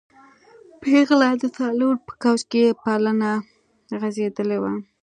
[0.81, 3.31] پېغله د سالون په کوچ کې پلنه
[4.01, 4.73] غځېدلې وه.